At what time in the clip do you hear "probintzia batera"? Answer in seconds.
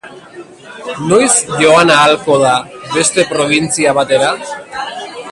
3.33-4.31